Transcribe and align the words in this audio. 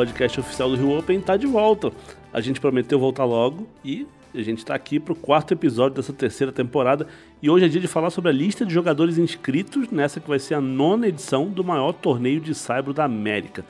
podcast 0.00 0.40
oficial 0.40 0.70
do 0.70 0.76
Rio 0.76 0.98
Open 0.98 1.20
tá 1.20 1.36
de 1.36 1.46
volta. 1.46 1.92
A 2.32 2.40
gente 2.40 2.58
prometeu 2.58 2.98
voltar 2.98 3.26
logo 3.26 3.68
e 3.84 4.06
a 4.34 4.40
gente 4.40 4.58
está 4.58 4.74
aqui 4.74 4.98
para 4.98 5.12
o 5.12 5.16
quarto 5.16 5.52
episódio 5.52 5.96
dessa 5.96 6.10
terceira 6.10 6.50
temporada 6.50 7.06
e 7.42 7.50
hoje 7.50 7.66
é 7.66 7.68
dia 7.68 7.82
de 7.82 7.86
falar 7.86 8.08
sobre 8.08 8.30
a 8.30 8.32
lista 8.32 8.64
de 8.64 8.72
jogadores 8.72 9.18
inscritos 9.18 9.90
nessa 9.90 10.18
que 10.18 10.26
vai 10.26 10.38
ser 10.38 10.54
a 10.54 10.60
nona 10.60 11.06
edição 11.06 11.50
do 11.50 11.62
maior 11.62 11.92
torneio 11.92 12.40
de 12.40 12.54
saibro 12.54 12.94
da 12.94 13.04
América. 13.04 13.62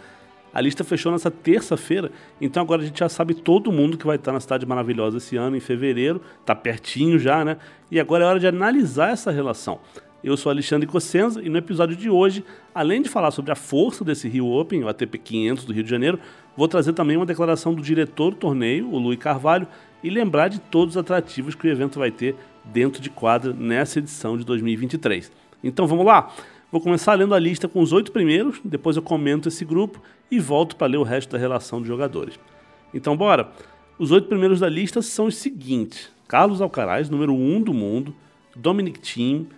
A 0.54 0.60
lista 0.60 0.84
fechou 0.84 1.10
nessa 1.10 1.32
terça-feira, 1.32 2.12
então 2.40 2.62
agora 2.62 2.82
a 2.82 2.84
gente 2.84 3.00
já 3.00 3.08
sabe 3.08 3.34
todo 3.34 3.72
mundo 3.72 3.98
que 3.98 4.06
vai 4.06 4.14
estar 4.14 4.30
na 4.30 4.38
cidade 4.38 4.64
maravilhosa 4.64 5.16
esse 5.16 5.36
ano, 5.36 5.56
em 5.56 5.60
fevereiro, 5.60 6.22
tá 6.46 6.54
pertinho 6.54 7.18
já, 7.18 7.44
né? 7.44 7.56
E 7.90 7.98
agora 7.98 8.22
é 8.22 8.26
hora 8.28 8.38
de 8.38 8.46
analisar 8.46 9.10
essa 9.10 9.32
relação. 9.32 9.80
Eu 10.22 10.36
sou 10.36 10.50
Alexandre 10.50 10.86
Cossenza 10.86 11.42
e 11.42 11.48
no 11.48 11.56
episódio 11.56 11.96
de 11.96 12.10
hoje, 12.10 12.44
além 12.74 13.00
de 13.00 13.08
falar 13.08 13.30
sobre 13.30 13.52
a 13.52 13.54
força 13.54 14.04
desse 14.04 14.28
Rio 14.28 14.46
Open, 14.48 14.84
o 14.84 14.88
ATP 14.88 15.16
500 15.16 15.64
do 15.64 15.72
Rio 15.72 15.82
de 15.82 15.88
Janeiro, 15.88 16.20
vou 16.54 16.68
trazer 16.68 16.92
também 16.92 17.16
uma 17.16 17.24
declaração 17.24 17.72
do 17.72 17.80
diretor 17.80 18.32
do 18.32 18.36
torneio, 18.36 18.92
o 18.92 18.98
Luiz 18.98 19.18
Carvalho, 19.18 19.66
e 20.04 20.10
lembrar 20.10 20.48
de 20.48 20.60
todos 20.60 20.94
os 20.94 21.00
atrativos 21.00 21.54
que 21.54 21.66
o 21.66 21.70
evento 21.70 21.98
vai 21.98 22.10
ter 22.10 22.36
dentro 22.62 23.00
de 23.00 23.08
quadra 23.08 23.54
nessa 23.54 23.98
edição 23.98 24.36
de 24.36 24.44
2023. 24.44 25.32
Então 25.64 25.86
vamos 25.86 26.04
lá? 26.04 26.30
Vou 26.70 26.82
começar 26.82 27.14
lendo 27.14 27.34
a 27.34 27.38
lista 27.38 27.66
com 27.66 27.80
os 27.80 27.90
oito 27.90 28.12
primeiros, 28.12 28.60
depois 28.62 28.96
eu 28.96 29.02
comento 29.02 29.48
esse 29.48 29.64
grupo 29.64 30.02
e 30.30 30.38
volto 30.38 30.76
para 30.76 30.86
ler 30.86 30.98
o 30.98 31.02
resto 31.02 31.30
da 31.30 31.38
relação 31.38 31.80
de 31.80 31.88
jogadores. 31.88 32.38
Então 32.92 33.16
bora! 33.16 33.50
Os 33.98 34.10
oito 34.10 34.28
primeiros 34.28 34.60
da 34.60 34.68
lista 34.68 35.00
são 35.00 35.26
os 35.26 35.36
seguintes: 35.36 36.10
Carlos 36.28 36.60
Alcaraz, 36.60 37.08
número 37.08 37.32
1 37.32 37.56
um 37.56 37.62
do 37.62 37.72
mundo, 37.72 38.14
Dominic 38.54 39.00
Thiem, 39.00 39.48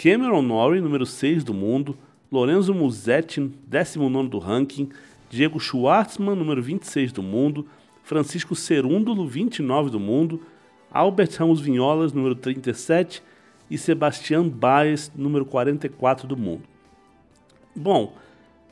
Cameron 0.00 0.42
Norrie, 0.42 0.80
número 0.80 1.04
6 1.04 1.42
do 1.42 1.52
mundo, 1.52 1.98
Lorenzo 2.30 2.72
Musetti, 2.72 3.40
19 3.66 4.28
do 4.28 4.38
ranking, 4.38 4.90
Diego 5.28 5.58
Schwartzman, 5.58 6.36
número 6.36 6.62
26 6.62 7.10
do 7.10 7.20
mundo, 7.20 7.66
Francisco 8.04 8.54
Cerúndolo, 8.54 9.26
29 9.26 9.90
do 9.90 9.98
mundo, 9.98 10.40
Albert 10.88 11.30
Ramos 11.36 11.60
Vinholas, 11.60 12.12
número 12.12 12.36
37, 12.36 13.20
e 13.68 13.76
Sebastián 13.76 14.48
Baez, 14.48 15.10
número 15.16 15.44
44 15.44 16.28
do 16.28 16.36
mundo. 16.36 16.62
Bom, 17.74 18.14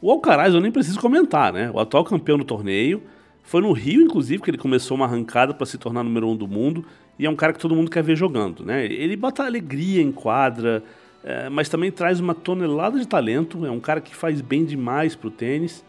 o 0.01 0.13
Alcaraz 0.13 0.55
eu 0.55 0.61
nem 0.61 0.71
preciso 0.71 1.01
comentar, 1.01 1.53
né? 1.53 1.73
O 1.75 1.81
atual 1.81 2.05
campeão 2.05 2.39
do 2.39 2.45
torneio. 2.45 3.03
Foi 3.43 3.61
no 3.61 3.73
Rio, 3.73 4.01
inclusive, 4.01 4.43
que 4.43 4.51
ele 4.51 4.59
começou 4.59 4.97
uma 4.97 5.07
arrancada 5.07 5.53
para 5.53 5.67
se 5.67 5.77
tornar 5.77 6.05
número 6.05 6.29
1 6.29 6.31
um 6.31 6.37
do 6.37 6.47
mundo. 6.47 6.85
E 7.19 7.27
é 7.27 7.31
um 7.31 7.37
cara 7.37 7.53
que 7.53 7.59
todo 7.59 7.75
mundo 7.75 7.91
quer 7.91 8.03
ver 8.03 8.15
jogando, 8.15 8.65
né? 8.65 8.85
Ele 8.85 9.17
bota 9.17 9.45
alegria 9.45 10.01
em 10.01 10.13
quadra, 10.13 10.83
é, 11.27 11.49
mas 11.49 11.69
também 11.69 11.91
traz 11.91 12.21
uma 12.21 12.37
tonelada 12.37 13.01
de 13.01 13.07
talento. 13.07 13.67
É 13.67 13.71
um 13.71 13.81
cara 13.81 14.01
que 14.01 14.15
faz 14.15 14.41
bem 14.41 14.65
demais 14.65 15.17
para 15.17 15.27
o 15.27 15.31
tênis. 15.31 15.85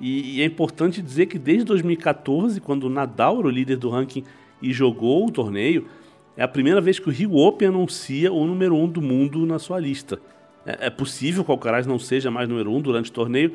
E, 0.00 0.38
e, 0.38 0.42
é 0.42 0.46
importante 0.46 1.02
dizer 1.02 1.26
que 1.26 1.38
desde 1.38 1.64
2014, 1.64 2.58
quando 2.62 2.84
o 2.84 2.88
Nadal 2.88 3.40
era 3.40 3.46
o 3.46 3.50
líder 3.50 3.76
do 3.76 3.90
ranking 3.90 4.24
e 4.62 4.72
jogou 4.72 5.26
o 5.26 5.30
torneio, 5.30 5.86
é 6.34 6.42
a 6.42 6.48
primeira 6.48 6.80
vez 6.80 6.98
que 6.98 7.10
o 7.10 7.12
Rio 7.12 7.36
Open 7.36 7.68
anuncia 7.68 8.32
o 8.32 8.46
número 8.46 8.74
1 8.74 8.82
um 8.82 8.88
do 8.88 9.02
mundo 9.02 9.44
na 9.44 9.58
sua 9.58 9.78
lista. 9.78 10.18
É, 10.64 10.86
é 10.86 10.90
possível 10.90 11.44
que 11.44 11.50
o 11.50 11.52
Alcaraz 11.52 11.86
não 11.86 11.98
seja 11.98 12.30
mais 12.30 12.48
número 12.48 12.70
1 12.70 12.76
um 12.76 12.80
durante 12.80 13.10
o 13.10 13.12
torneio, 13.12 13.52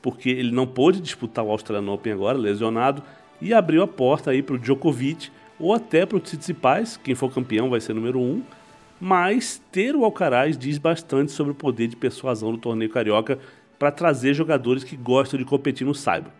porque 0.00 0.30
ele 0.30 0.52
não 0.52 0.64
pôde 0.64 1.00
disputar 1.00 1.44
o 1.44 1.50
Australian 1.50 1.90
Open 1.90 2.12
agora, 2.12 2.38
lesionado, 2.38 3.02
e 3.42 3.52
abriu 3.52 3.82
a 3.82 3.88
porta 3.88 4.30
aí 4.30 4.44
para 4.44 4.54
o 4.54 4.58
Djokovic 4.58 5.28
ou 5.58 5.74
até 5.74 6.06
para 6.06 6.18
o 6.18 6.20
Tsitsipas, 6.20 6.96
quem 6.96 7.16
for 7.16 7.34
campeão 7.34 7.68
vai 7.68 7.80
ser 7.80 7.94
número 7.94 8.20
1. 8.20 8.22
Um, 8.22 8.42
mas 9.00 9.62
ter 9.70 9.94
o 9.94 10.04
Alcaraz 10.04 10.56
diz 10.56 10.78
bastante 10.78 11.32
sobre 11.32 11.52
o 11.52 11.54
poder 11.54 11.88
de 11.88 11.96
persuasão 11.96 12.52
do 12.52 12.58
torneio 12.58 12.90
carioca 12.90 13.38
para 13.78 13.92
trazer 13.92 14.34
jogadores 14.34 14.82
que 14.82 14.96
gostam 14.96 15.38
de 15.38 15.44
competir 15.44 15.86
no 15.86 15.94
Saibro. 15.94 16.32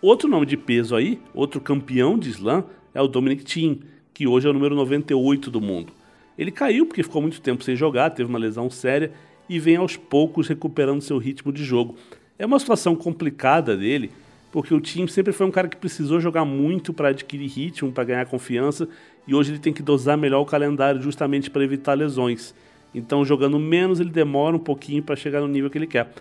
Outro 0.00 0.28
nome 0.28 0.46
de 0.46 0.56
peso 0.56 0.96
aí, 0.96 1.20
outro 1.34 1.60
campeão 1.60 2.18
de 2.18 2.30
slam, 2.30 2.64
é 2.94 3.00
o 3.00 3.06
Dominic 3.06 3.44
Thiem, 3.44 3.80
que 4.12 4.26
hoje 4.26 4.46
é 4.46 4.50
o 4.50 4.52
número 4.52 4.74
98 4.74 5.50
do 5.50 5.60
mundo. 5.60 5.92
Ele 6.36 6.50
caiu 6.50 6.86
porque 6.86 7.02
ficou 7.02 7.22
muito 7.22 7.40
tempo 7.40 7.62
sem 7.62 7.76
jogar, 7.76 8.10
teve 8.10 8.28
uma 8.28 8.38
lesão 8.38 8.70
séria 8.70 9.12
e 9.48 9.58
vem 9.58 9.76
aos 9.76 9.96
poucos 9.96 10.48
recuperando 10.48 11.02
seu 11.02 11.18
ritmo 11.18 11.52
de 11.52 11.62
jogo. 11.62 11.94
É 12.38 12.46
uma 12.46 12.58
situação 12.58 12.96
complicada 12.96 13.76
dele, 13.76 14.10
porque 14.52 14.74
o 14.74 14.80
time 14.80 15.08
sempre 15.08 15.32
foi 15.32 15.46
um 15.46 15.50
cara 15.50 15.66
que 15.66 15.76
precisou 15.76 16.20
jogar 16.20 16.44
muito 16.44 16.92
para 16.92 17.08
adquirir 17.08 17.48
ritmo, 17.48 17.90
para 17.90 18.04
ganhar 18.04 18.26
confiança, 18.26 18.86
e 19.26 19.34
hoje 19.34 19.52
ele 19.52 19.58
tem 19.58 19.72
que 19.72 19.82
dosar 19.82 20.16
melhor 20.18 20.40
o 20.40 20.46
calendário 20.46 21.00
justamente 21.00 21.50
para 21.50 21.64
evitar 21.64 21.94
lesões. 21.94 22.54
Então, 22.94 23.24
jogando 23.24 23.58
menos, 23.58 23.98
ele 23.98 24.10
demora 24.10 24.54
um 24.54 24.58
pouquinho 24.60 25.02
para 25.02 25.16
chegar 25.16 25.40
no 25.40 25.48
nível 25.48 25.70
que 25.70 25.78
ele 25.78 25.86
quer. 25.86 26.12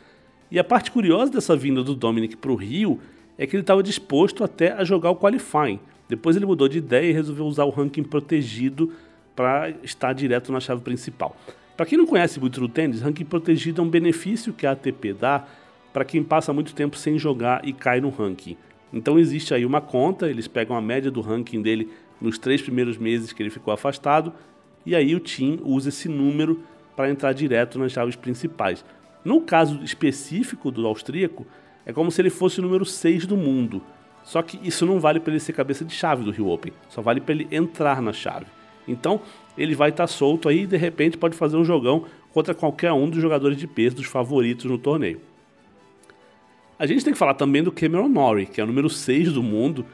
E 0.50 0.58
a 0.58 0.64
parte 0.64 0.92
curiosa 0.92 1.30
dessa 1.30 1.58
vinda 1.58 1.84
do 1.84 1.94
Dominic 1.94 2.38
para 2.38 2.52
o 2.52 2.56
Rio 2.56 3.00
é 3.38 3.46
que 3.46 3.56
ele 3.56 3.64
estava 3.64 3.84
disposto 3.84 4.46
até 4.46 4.72
a 4.72 4.86
jogar 4.86 5.12
o 5.12 5.16
qualifying. 5.16 5.80
Depois 6.08 6.38
ele 6.38 6.46
mudou 6.46 6.69
de 6.69 6.78
ideia 6.78 7.09
e 7.09 7.13
resolveu 7.13 7.46
usar 7.46 7.66
o 7.66 7.69
ranking 7.69 8.03
protegido 8.03 8.94
para 9.36 9.74
estar 9.84 10.13
direto 10.13 10.52
na 10.53 10.59
chave 10.62 10.81
principal. 10.81 11.36
Para 11.75 11.86
quem 11.86 11.98
não 11.98 12.06
conhece 12.06 12.40
muito 12.40 12.59
do 12.62 12.69
tênis, 12.69 13.02
ranking 13.02 13.25
protegido 13.25 13.81
é 13.81 13.84
um 13.84 13.90
benefício 13.90 14.53
que 14.53 14.66
a 14.66 14.72
ATP 14.72 15.13
dá 15.13 15.46
para 15.91 16.06
quem 16.06 16.24
passa 16.24 16.53
muito 16.53 16.74
tempo 16.74 16.97
sem 16.97 17.18
jogar 17.18 17.68
e 17.68 17.74
cai 17.74 18.00
no 18.00 18.09
ranking. 18.09 18.57
Então 18.94 19.18
existe 19.18 19.53
aí 19.53 19.66
uma 19.66 19.81
conta, 19.81 20.29
eles 20.29 20.47
pegam 20.47 20.75
a 20.75 20.81
média 20.81 21.09
do 21.09 21.22
ranking 21.22 21.62
dele 21.62 21.90
nos 22.19 22.38
três 22.38 22.62
primeiros 22.62 22.97
meses 22.97 23.34
que 23.34 23.41
ele 23.41 23.50
ficou 23.50 23.74
afastado, 23.74 24.34
e 24.85 24.96
aí 24.96 25.16
o 25.16 25.19
Team 25.19 25.59
usa 25.63 25.90
esse 25.90 26.09
número 26.09 26.62
para 26.96 27.09
entrar 27.09 27.34
direto 27.34 27.80
nas 27.80 27.91
chaves 27.91 28.16
principais. 28.16 28.84
No 29.24 29.41
caso 29.41 29.84
específico 29.84 30.72
do 30.72 30.85
austríaco, 30.85 31.46
é 31.85 31.94
como 31.94 32.12
se 32.12 32.22
ele 32.22 32.30
fosse 32.30 32.59
o 32.59 32.63
número 32.63 32.85
6 32.85 33.25
do 33.25 33.38
mundo. 33.38 33.81
Só 34.24 34.41
que 34.41 34.59
isso 34.63 34.85
não 34.85 35.00
vale 35.00 35.19
para 35.19 35.31
ele 35.31 35.40
ser 35.40 35.53
cabeça 35.53 35.84
de 35.84 35.94
chave 35.94 36.24
do 36.24 36.31
Rio 36.31 36.50
Open, 36.50 36.74
só 36.90 37.01
vale 37.01 37.22
para 37.22 37.34
ele 37.34 37.47
entrar 37.51 38.01
na 38.01 38.13
chave. 38.13 38.46
Então, 38.88 39.22
ele 39.57 39.75
vai 39.75 39.90
estar 39.90 40.03
tá 40.03 40.07
solto 40.07 40.50
aí 40.50 40.62
e 40.62 40.68
de 40.68 40.78
repente 40.78 41.18
pode 41.18 41.35
fazer 41.35 41.57
um 41.57 41.63
jogão 41.63 42.06
contra 42.34 42.53
qualquer 42.53 42.91
um 42.91 43.09
dos 43.09 43.22
jogadores 43.22 43.57
de 43.57 43.68
peso 43.68 43.96
dos 43.96 44.06
favoritos 44.06 44.66
no 44.66 44.78
torneio. 44.78 45.22
A 46.81 46.88
gente 46.88 47.06
tem 47.06 47.14
que 47.14 47.19
falar 47.19 47.36
também 47.36 47.62
do 47.62 47.72
Cameron 47.72 48.08
Norrie, 48.08 48.47
que 48.47 48.59
é 48.59 48.64
o 48.64 48.66
número 48.66 48.90
6 48.90 49.34
do 49.34 49.44
mundo, 49.44 49.86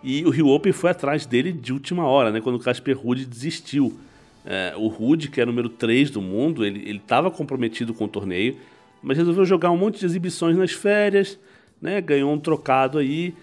e 0.00 0.24
o 0.24 0.30
Rio 0.30 0.46
Open 0.46 0.72
foi 0.72 0.90
atrás 0.90 1.26
dele 1.26 1.50
de 1.50 1.72
última 1.72 2.06
hora, 2.06 2.30
né, 2.30 2.40
quando 2.40 2.54
o 2.54 2.60
Casper 2.60 2.96
Ruud 2.96 3.26
desistiu. 3.26 3.98
É, 4.44 4.72
o 4.76 4.86
Ruud, 4.86 5.28
que 5.28 5.40
é 5.40 5.42
o 5.42 5.46
número 5.48 5.68
3 5.68 6.08
do 6.08 6.22
mundo, 6.22 6.64
ele 6.64 6.98
estava 6.98 7.32
comprometido 7.32 7.92
com 7.92 8.04
o 8.04 8.08
torneio, 8.08 8.58
mas 9.02 9.18
resolveu 9.18 9.44
jogar 9.44 9.72
um 9.72 9.76
monte 9.76 9.98
de 9.98 10.06
exibições 10.06 10.56
nas 10.56 10.70
férias, 10.70 11.36
né, 11.82 12.00
ganhou 12.00 12.32
um 12.32 12.38
trocado 12.38 12.98
aí 12.98 13.34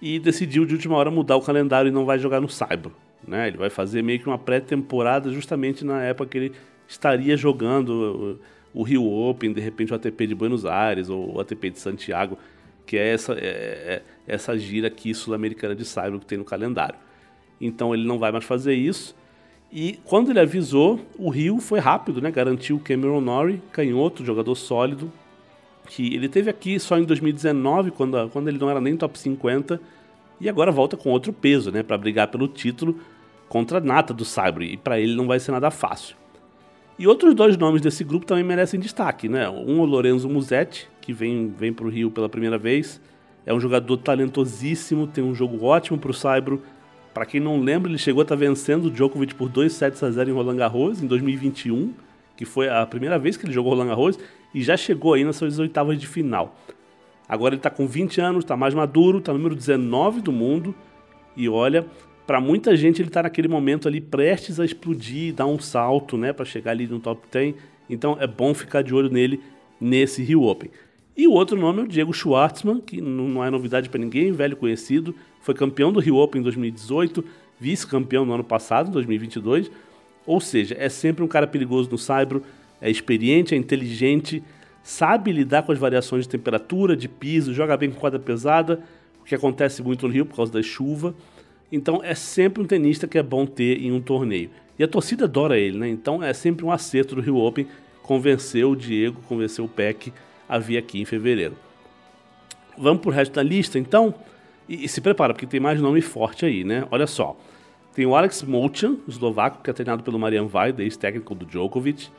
e 0.00 0.20
decidiu 0.20 0.64
de 0.64 0.72
última 0.72 0.94
hora 0.94 1.10
mudar 1.10 1.34
o 1.34 1.42
calendário 1.42 1.88
e 1.88 1.92
não 1.92 2.04
vai 2.04 2.16
jogar 2.16 2.40
no 2.40 2.48
Saibro. 2.48 2.92
Né? 3.26 3.48
Ele 3.48 3.56
vai 3.56 3.70
fazer 3.70 4.02
meio 4.02 4.20
que 4.20 4.28
uma 4.28 4.38
pré-temporada 4.38 5.32
justamente 5.32 5.84
na 5.84 6.00
época 6.00 6.30
que 6.30 6.38
ele 6.38 6.52
estaria 6.86 7.36
jogando 7.36 8.38
o 8.76 8.82
Rio 8.82 9.10
Open, 9.10 9.54
de 9.54 9.60
repente 9.60 9.90
o 9.90 9.96
ATP 9.96 10.26
de 10.26 10.34
Buenos 10.34 10.66
Aires 10.66 11.08
ou 11.08 11.36
o 11.36 11.40
ATP 11.40 11.70
de 11.70 11.80
Santiago, 11.80 12.38
que 12.84 12.98
é 12.98 13.14
essa, 13.14 13.32
é, 13.32 13.38
é 13.38 14.02
essa 14.26 14.56
gira 14.58 14.88
aqui 14.88 15.14
sul-americana 15.14 15.74
de 15.74 15.82
Cyber 15.82 16.20
que 16.20 16.26
tem 16.26 16.36
no 16.36 16.44
calendário. 16.44 16.98
Então 17.58 17.94
ele 17.94 18.06
não 18.06 18.18
vai 18.18 18.30
mais 18.30 18.44
fazer 18.44 18.74
isso. 18.74 19.16
E 19.72 19.98
quando 20.04 20.30
ele 20.30 20.40
avisou, 20.40 21.00
o 21.18 21.30
Rio 21.30 21.58
foi 21.58 21.78
rápido, 21.78 22.20
né? 22.20 22.30
Garantiu 22.30 22.76
o 22.76 22.80
Cameron 22.80 23.22
Norrie, 23.22 23.62
canhoto, 23.72 24.22
jogador 24.22 24.54
sólido, 24.54 25.10
que 25.88 26.14
ele 26.14 26.28
teve 26.28 26.50
aqui 26.50 26.78
só 26.78 26.98
em 26.98 27.04
2019, 27.04 27.92
quando, 27.92 28.28
quando 28.28 28.48
ele 28.48 28.58
não 28.58 28.68
era 28.68 28.80
nem 28.80 28.94
top 28.94 29.18
50, 29.18 29.80
e 30.38 30.50
agora 30.50 30.70
volta 30.70 30.98
com 30.98 31.08
outro 31.08 31.32
peso, 31.32 31.72
né? 31.72 31.82
Para 31.82 31.96
brigar 31.96 32.28
pelo 32.28 32.46
título 32.46 33.00
contra 33.48 33.78
a 33.78 33.80
nata 33.80 34.12
do 34.12 34.24
Cyber, 34.24 34.64
e 34.64 34.76
para 34.76 35.00
ele 35.00 35.16
não 35.16 35.26
vai 35.26 35.40
ser 35.40 35.52
nada 35.52 35.70
fácil. 35.70 36.14
E 36.98 37.06
outros 37.06 37.34
dois 37.34 37.58
nomes 37.58 37.82
desse 37.82 38.02
grupo 38.02 38.24
também 38.24 38.42
merecem 38.42 38.80
destaque, 38.80 39.28
né? 39.28 39.48
Um 39.50 39.80
o 39.80 39.84
Lorenzo 39.84 40.28
Musetti, 40.28 40.88
que 41.00 41.12
vem, 41.12 41.48
vem 41.48 41.72
para 41.72 41.84
o 41.84 41.90
Rio 41.90 42.10
pela 42.10 42.28
primeira 42.28 42.56
vez. 42.56 43.00
É 43.44 43.52
um 43.52 43.60
jogador 43.60 43.98
talentosíssimo, 43.98 45.06
tem 45.06 45.22
um 45.22 45.34
jogo 45.34 45.62
ótimo 45.64 45.98
para 45.98 46.10
o 46.10 46.14
Saibro. 46.14 46.62
Para 47.12 47.26
quem 47.26 47.38
não 47.38 47.60
lembra, 47.60 47.90
ele 47.90 47.98
chegou 47.98 48.22
a 48.22 48.24
estar 48.24 48.34
tá 48.34 48.38
vencendo 48.38 48.86
o 48.86 48.90
Djokovic 48.90 49.34
por 49.34 49.48
2 49.48 49.72
sets 49.72 50.02
a 50.02 50.10
0 50.10 50.30
em 50.30 50.32
Roland 50.32 50.56
Garros 50.56 51.02
em 51.02 51.06
2021, 51.06 51.92
que 52.34 52.46
foi 52.46 52.68
a 52.68 52.86
primeira 52.86 53.18
vez 53.18 53.36
que 53.36 53.44
ele 53.44 53.52
jogou 53.52 53.72
Roland 53.72 53.88
Garros, 53.88 54.18
e 54.54 54.62
já 54.62 54.76
chegou 54.76 55.14
aí 55.14 55.24
nas 55.24 55.36
suas 55.36 55.58
oitavas 55.58 55.98
de 55.98 56.06
final. 56.06 56.56
Agora 57.28 57.54
ele 57.54 57.58
está 57.58 57.70
com 57.70 57.86
20 57.86 58.20
anos, 58.20 58.44
está 58.44 58.56
mais 58.56 58.72
maduro, 58.72 59.18
está 59.18 59.32
número 59.32 59.54
19 59.54 60.22
do 60.22 60.32
mundo, 60.32 60.74
e 61.36 61.48
olha, 61.48 61.86
para 62.26 62.40
muita 62.40 62.76
gente 62.76 63.00
ele 63.00 63.08
está 63.08 63.22
naquele 63.22 63.48
momento 63.48 63.86
ali 63.86 64.00
prestes 64.00 64.58
a 64.58 64.64
explodir, 64.64 65.32
dar 65.32 65.46
um 65.46 65.58
salto, 65.58 66.18
né, 66.18 66.32
para 66.32 66.44
chegar 66.44 66.72
ali 66.72 66.86
no 66.86 66.98
top 66.98 67.22
10. 67.30 67.54
Então 67.88 68.16
é 68.20 68.26
bom 68.26 68.52
ficar 68.52 68.82
de 68.82 68.92
olho 68.92 69.08
nele 69.08 69.40
nesse 69.80 70.22
Rio 70.22 70.42
Open. 70.42 70.70
E 71.16 71.26
o 71.26 71.32
outro 71.32 71.58
nome 71.58 71.80
é 71.80 71.84
o 71.84 71.88
Diego 71.88 72.12
Schwartzman, 72.12 72.80
que 72.80 73.00
não 73.00 73.42
é 73.42 73.48
novidade 73.48 73.88
para 73.88 74.00
ninguém, 74.00 74.32
velho 74.32 74.56
conhecido, 74.56 75.14
foi 75.40 75.54
campeão 75.54 75.92
do 75.92 76.00
Rio 76.00 76.16
Open 76.16 76.40
em 76.40 76.42
2018, 76.42 77.24
vice-campeão 77.58 78.26
no 78.26 78.34
ano 78.34 78.44
passado, 78.44 78.88
em 78.88 78.92
2022. 78.92 79.70
Ou 80.26 80.40
seja, 80.40 80.76
é 80.78 80.88
sempre 80.88 81.24
um 81.24 81.28
cara 81.28 81.46
perigoso 81.46 81.88
no 81.90 81.96
saibro, 81.96 82.42
é 82.80 82.90
experiente, 82.90 83.54
é 83.54 83.56
inteligente, 83.56 84.42
sabe 84.82 85.32
lidar 85.32 85.62
com 85.62 85.72
as 85.72 85.78
variações 85.78 86.24
de 86.24 86.28
temperatura, 86.28 86.96
de 86.96 87.08
piso, 87.08 87.54
joga 87.54 87.76
bem 87.76 87.90
com 87.90 87.98
quadra 87.98 88.18
pesada, 88.18 88.82
o 89.20 89.24
que 89.24 89.34
acontece 89.34 89.82
muito 89.82 90.06
no 90.06 90.12
Rio 90.12 90.26
por 90.26 90.36
causa 90.36 90.52
da 90.52 90.62
chuva. 90.62 91.14
Então 91.70 92.00
é 92.02 92.14
sempre 92.14 92.62
um 92.62 92.66
tenista 92.66 93.06
que 93.06 93.18
é 93.18 93.22
bom 93.22 93.46
ter 93.46 93.82
em 93.82 93.92
um 93.92 94.00
torneio. 94.00 94.50
E 94.78 94.84
a 94.84 94.88
torcida 94.88 95.24
adora 95.24 95.58
ele, 95.58 95.78
né? 95.78 95.88
Então 95.88 96.22
é 96.22 96.32
sempre 96.32 96.64
um 96.64 96.70
acerto 96.70 97.14
do 97.14 97.20
Rio 97.20 97.36
Open 97.36 97.66
convencer 98.02 98.64
o 98.64 98.76
Diego, 98.76 99.20
convencer 99.28 99.64
o 99.64 99.68
Peck 99.68 100.12
a 100.48 100.58
vir 100.58 100.78
aqui 100.78 101.00
em 101.00 101.04
fevereiro. 101.04 101.56
Vamos 102.78 103.02
pro 103.02 103.10
resto 103.10 103.32
da 103.32 103.42
lista, 103.42 103.78
então? 103.78 104.14
E, 104.68 104.84
e 104.84 104.88
se 104.88 105.00
prepara, 105.00 105.32
porque 105.32 105.46
tem 105.46 105.58
mais 105.58 105.80
nome 105.80 106.00
forte 106.00 106.44
aí, 106.44 106.62
né? 106.62 106.86
Olha 106.90 107.06
só. 107.06 107.36
Tem 107.94 108.04
o 108.04 108.14
Alex 108.14 108.42
Molchan, 108.42 108.96
eslovaco, 109.08 109.62
que 109.62 109.70
é 109.70 109.72
treinado 109.72 110.02
pelo 110.02 110.18
Marian 110.18 110.46
Vaida, 110.46 110.82
ex-técnico 110.82 111.34
do 111.34 111.46
Djokovic. 111.46 112.10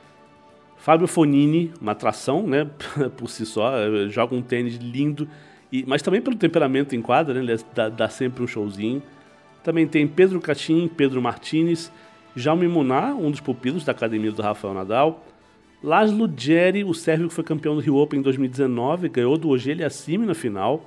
Fábio 0.75 1.07
Fonini, 1.07 1.71
uma 1.79 1.91
atração, 1.91 2.45
né? 2.45 2.67
Por 3.15 3.29
si 3.29 3.45
só, 3.45 3.77
é, 3.77 4.09
joga 4.09 4.35
um 4.35 4.41
tênis 4.41 4.75
lindo, 4.75 5.27
e, 5.71 5.83
mas 5.88 6.01
também 6.01 6.21
pelo 6.21 6.35
temperamento 6.35 6.95
em 6.95 7.01
quadra, 7.01 7.33
né? 7.33 7.41
Ele 7.41 7.53
é, 7.53 7.57
dá, 7.73 7.89
dá 7.89 8.09
sempre 8.09 8.44
um 8.44 8.47
showzinho. 8.47 9.01
Também 9.67 9.85
tem 9.85 10.07
Pedro 10.07 10.39
Catim, 10.39 10.87
Pedro 10.87 11.21
Martinez, 11.21 11.91
Jaume 12.33 12.69
Munar, 12.69 13.13
um 13.17 13.29
dos 13.29 13.41
pupilos 13.41 13.83
da 13.83 13.91
academia 13.91 14.31
do 14.31 14.41
Rafael 14.41 14.73
Nadal. 14.73 15.25
Laszlo 15.83 16.25
Djeri, 16.25 16.85
o 16.85 16.93
sérvio 16.93 17.27
que 17.27 17.33
foi 17.33 17.43
campeão 17.43 17.75
do 17.75 17.81
Rio 17.81 17.97
Open 17.97 18.21
em 18.21 18.23
2019, 18.23 19.09
ganhou 19.09 19.37
do 19.37 19.49
Ogele 19.49 19.83
Assimi 19.83 20.25
na 20.25 20.33
final. 20.33 20.85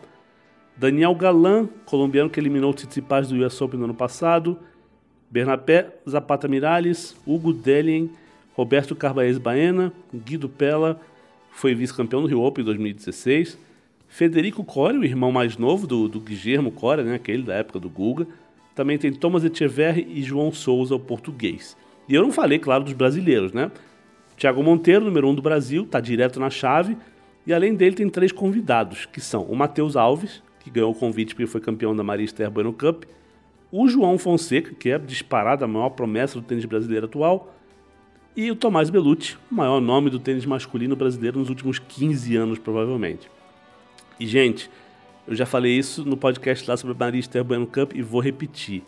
Daniel 0.78 1.14
Galan, 1.14 1.68
colombiano 1.84 2.30
que 2.30 2.40
eliminou 2.40 2.70
o 2.70 2.74
Tsitsipas 2.74 3.28
do 3.28 3.44
US 3.44 3.60
Open 3.60 3.78
no 3.78 3.84
ano 3.84 3.92
passado. 3.92 4.58
Bernabé 5.30 5.98
Zapata 6.08 6.48
Miralles, 6.48 7.14
Hugo 7.26 7.52
Delien, 7.52 8.08
Roberto 8.54 8.96
Carbaez 8.96 9.36
Baena, 9.36 9.92
Guido 10.24 10.48
Pella, 10.48 10.98
foi 11.52 11.74
vice-campeão 11.74 12.22
do 12.22 12.28
Rio 12.28 12.40
Open 12.40 12.62
em 12.62 12.64
2016. 12.64 13.58
Federico 14.08 14.64
Core, 14.64 14.96
o 14.96 15.04
irmão 15.04 15.30
mais 15.30 15.58
novo 15.58 15.86
do, 15.86 16.08
do 16.08 16.22
Core, 16.74 17.02
né, 17.02 17.16
aquele 17.16 17.42
da 17.42 17.56
época 17.56 17.78
do 17.78 17.90
Guga. 17.90 18.26
Também 18.74 18.98
tem 18.98 19.12
Thomas 19.12 19.44
Echeverri 19.44 20.06
e 20.10 20.22
João 20.22 20.52
Souza, 20.52 20.94
o 20.94 21.00
português. 21.00 21.76
E 22.08 22.14
eu 22.14 22.22
não 22.22 22.32
falei, 22.32 22.58
claro, 22.58 22.84
dos 22.84 22.92
brasileiros, 22.92 23.52
né? 23.52 23.70
Tiago 24.36 24.62
Monteiro, 24.62 25.04
número 25.04 25.26
1 25.28 25.30
um 25.30 25.34
do 25.34 25.42
Brasil, 25.42 25.82
está 25.82 26.00
direto 26.00 26.40
na 26.40 26.50
chave. 26.50 26.96
E 27.46 27.52
além 27.52 27.74
dele 27.74 27.96
tem 27.96 28.08
três 28.08 28.32
convidados, 28.32 29.06
que 29.06 29.20
são 29.20 29.42
o 29.42 29.56
Matheus 29.56 29.96
Alves, 29.96 30.42
que 30.60 30.70
ganhou 30.70 30.92
o 30.92 30.94
convite 30.94 31.34
porque 31.34 31.46
foi 31.46 31.60
campeão 31.60 31.94
da 31.94 32.02
Maria 32.02 32.24
Esther 32.24 32.50
Bueno 32.50 32.72
Cup, 32.72 33.04
o 33.72 33.88
João 33.88 34.18
Fonseca, 34.18 34.74
que 34.74 34.90
é 34.90 34.98
disparado 34.98 35.64
a 35.64 35.68
maior 35.68 35.90
promessa 35.90 36.40
do 36.40 36.44
tênis 36.44 36.64
brasileiro 36.64 37.06
atual, 37.06 37.54
e 38.36 38.50
o 38.50 38.56
Tomás 38.56 38.90
Belucci, 38.90 39.36
o 39.50 39.54
maior 39.54 39.80
nome 39.80 40.10
do 40.10 40.18
tênis 40.18 40.46
masculino 40.46 40.94
brasileiro 40.96 41.38
nos 41.38 41.48
últimos 41.48 41.78
15 41.78 42.36
anos, 42.36 42.58
provavelmente. 42.58 43.28
E, 44.18 44.26
gente, 44.26 44.70
eu 45.26 45.34
já 45.34 45.46
falei 45.46 45.76
isso 45.76 46.04
no 46.04 46.16
podcast 46.16 46.68
lá 46.68 46.76
sobre 46.76 46.94
a 46.94 46.98
Maria 46.98 47.20
Esther 47.20 47.44
Bueno 47.44 47.66
Cup 47.66 47.92
e 47.94 48.02
vou 48.02 48.20
repetir. 48.20 48.82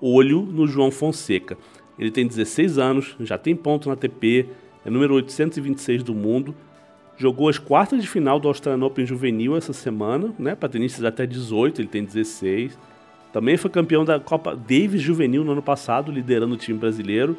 Olho 0.00 0.42
no 0.42 0.66
João 0.66 0.90
Fonseca. 0.90 1.56
Ele 1.98 2.10
tem 2.10 2.26
16 2.26 2.78
anos, 2.78 3.16
já 3.20 3.36
tem 3.36 3.56
ponto 3.56 3.88
na 3.88 3.94
ATP, 3.94 4.48
é 4.84 4.90
número 4.90 5.14
826 5.14 6.02
do 6.02 6.14
mundo. 6.14 6.54
Jogou 7.16 7.48
as 7.48 7.58
quartas 7.58 8.00
de 8.00 8.08
final 8.08 8.38
do 8.38 8.46
Australian 8.46 8.84
Open 8.84 9.04
Juvenil 9.04 9.56
essa 9.56 9.72
semana, 9.72 10.32
né? 10.38 10.54
Para 10.54 10.68
tenistas 10.68 11.04
até 11.04 11.26
18, 11.26 11.80
ele 11.80 11.88
tem 11.88 12.04
16. 12.04 12.78
Também 13.32 13.56
foi 13.56 13.70
campeão 13.70 14.04
da 14.04 14.20
Copa 14.20 14.54
Davis 14.54 15.02
Juvenil 15.02 15.42
no 15.42 15.52
ano 15.52 15.62
passado, 15.62 16.12
liderando 16.12 16.54
o 16.54 16.58
time 16.58 16.78
brasileiro. 16.78 17.36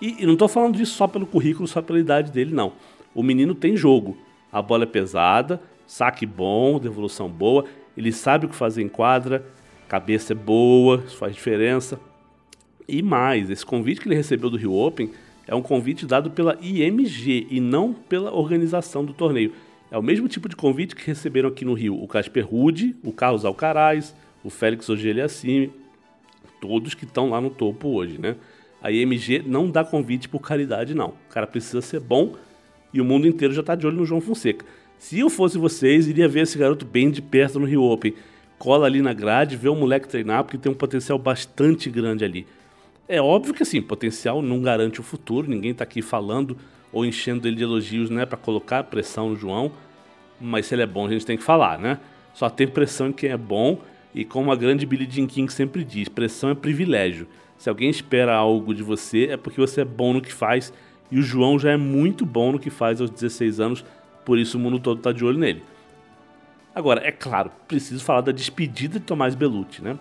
E, 0.00 0.22
e 0.22 0.26
não 0.26 0.34
estou 0.34 0.48
falando 0.48 0.76
disso 0.76 0.94
só 0.94 1.08
pelo 1.08 1.26
currículo, 1.26 1.66
só 1.66 1.82
pela 1.82 1.98
idade 1.98 2.30
dele, 2.30 2.54
não. 2.54 2.72
O 3.14 3.22
menino 3.22 3.54
tem 3.54 3.76
jogo. 3.76 4.16
A 4.52 4.62
bola 4.62 4.84
é 4.84 4.86
pesada, 4.86 5.60
saque 5.90 6.24
bom, 6.24 6.78
devolução 6.78 7.28
boa. 7.28 7.64
Ele 7.96 8.12
sabe 8.12 8.46
o 8.46 8.48
que 8.48 8.54
fazer 8.54 8.80
em 8.80 8.88
quadra, 8.88 9.44
cabeça 9.88 10.32
é 10.32 10.36
boa, 10.36 11.02
isso 11.04 11.16
faz 11.16 11.34
diferença. 11.34 11.98
E 12.86 13.02
mais, 13.02 13.50
esse 13.50 13.66
convite 13.66 14.00
que 14.00 14.06
ele 14.06 14.14
recebeu 14.14 14.48
do 14.48 14.56
Rio 14.56 14.72
Open 14.72 15.10
é 15.48 15.54
um 15.54 15.60
convite 15.60 16.06
dado 16.06 16.30
pela 16.30 16.56
IMG 16.62 17.48
e 17.50 17.58
não 17.58 17.92
pela 17.92 18.32
organização 18.32 19.04
do 19.04 19.12
torneio. 19.12 19.52
É 19.90 19.98
o 19.98 20.02
mesmo 20.02 20.28
tipo 20.28 20.48
de 20.48 20.54
convite 20.54 20.94
que 20.94 21.04
receberam 21.04 21.48
aqui 21.48 21.64
no 21.64 21.74
Rio 21.74 22.00
o 22.00 22.06
Casper 22.06 22.48
Rude, 22.48 22.94
o 23.02 23.12
Carlos 23.12 23.44
Alcaraz, 23.44 24.14
o 24.44 24.48
Félix 24.48 24.88
Ogeliassime, 24.88 25.72
todos 26.60 26.94
que 26.94 27.04
estão 27.04 27.30
lá 27.30 27.40
no 27.40 27.50
topo 27.50 27.88
hoje, 27.88 28.16
né? 28.16 28.36
A 28.80 28.92
IMG 28.92 29.42
não 29.44 29.68
dá 29.68 29.84
convite 29.84 30.28
por 30.28 30.38
caridade, 30.38 30.94
não. 30.94 31.08
O 31.08 31.32
cara 31.32 31.48
precisa 31.48 31.80
ser 31.80 31.98
bom 31.98 32.36
e 32.94 33.00
o 33.00 33.04
mundo 33.04 33.26
inteiro 33.26 33.52
já 33.52 33.60
está 33.60 33.74
de 33.74 33.88
olho 33.88 33.96
no 33.96 34.06
João 34.06 34.20
Fonseca. 34.20 34.64
Se 35.00 35.18
eu 35.18 35.30
fosse 35.30 35.56
vocês, 35.56 36.06
iria 36.06 36.28
ver 36.28 36.42
esse 36.42 36.58
garoto 36.58 36.84
bem 36.84 37.10
de 37.10 37.22
perto 37.22 37.58
no 37.58 37.64
Rio 37.64 37.82
Open. 37.82 38.12
Cola 38.58 38.84
ali 38.84 39.00
na 39.00 39.14
grade, 39.14 39.56
vê 39.56 39.66
o 39.66 39.74
moleque 39.74 40.06
treinar, 40.06 40.44
porque 40.44 40.58
tem 40.58 40.70
um 40.70 40.74
potencial 40.74 41.18
bastante 41.18 41.88
grande 41.88 42.22
ali. 42.22 42.46
É 43.08 43.18
óbvio 43.18 43.54
que 43.54 43.62
assim, 43.62 43.80
potencial 43.80 44.42
não 44.42 44.60
garante 44.60 45.00
o 45.00 45.02
futuro, 45.02 45.48
ninguém 45.48 45.70
está 45.70 45.84
aqui 45.84 46.02
falando 46.02 46.54
ou 46.92 47.02
enchendo 47.02 47.48
ele 47.48 47.56
de 47.56 47.62
elogios, 47.62 48.10
né, 48.10 48.26
para 48.26 48.36
colocar 48.36 48.84
pressão 48.84 49.30
no 49.30 49.36
João, 49.36 49.72
mas 50.38 50.66
se 50.66 50.74
ele 50.74 50.82
é 50.82 50.86
bom 50.86 51.06
a 51.06 51.10
gente 51.10 51.24
tem 51.24 51.38
que 51.38 51.42
falar, 51.42 51.78
né? 51.78 51.98
Só 52.34 52.50
tem 52.50 52.68
pressão 52.68 53.08
em 53.08 53.12
quem 53.12 53.30
é 53.30 53.38
bom 53.38 53.80
e 54.14 54.22
como 54.22 54.52
a 54.52 54.56
grande 54.56 54.84
Billie 54.84 55.10
Jean 55.10 55.26
King 55.26 55.50
sempre 55.50 55.82
diz, 55.82 56.10
pressão 56.10 56.50
é 56.50 56.54
privilégio. 56.54 57.26
Se 57.56 57.70
alguém 57.70 57.88
espera 57.88 58.34
algo 58.36 58.74
de 58.74 58.82
você 58.82 59.28
é 59.30 59.38
porque 59.38 59.58
você 59.58 59.80
é 59.80 59.84
bom 59.84 60.12
no 60.12 60.20
que 60.20 60.32
faz 60.32 60.74
e 61.10 61.18
o 61.18 61.22
João 61.22 61.58
já 61.58 61.70
é 61.70 61.76
muito 61.78 62.26
bom 62.26 62.52
no 62.52 62.58
que 62.58 62.68
faz 62.68 63.00
aos 63.00 63.10
16 63.10 63.60
anos, 63.60 63.84
por 64.24 64.38
isso 64.38 64.56
o 64.56 64.60
mundo 64.60 64.78
todo 64.78 64.98
está 64.98 65.12
de 65.12 65.24
olho 65.24 65.38
nele. 65.38 65.62
Agora, 66.74 67.04
é 67.04 67.10
claro, 67.10 67.50
preciso 67.66 68.04
falar 68.04 68.20
da 68.20 68.32
despedida 68.32 68.98
de 68.98 69.04
Tomás 69.04 69.34
Belucci, 69.34 69.82
né? 69.82 69.98